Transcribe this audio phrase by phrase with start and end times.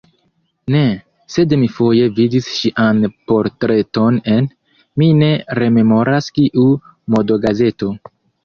[0.75, 0.79] Ne,
[1.33, 4.49] sed mi foje vidis ŝian portreton en,
[5.03, 5.31] mi ne
[5.61, 6.69] rememoras kiu,
[7.17, 7.97] modogazeto.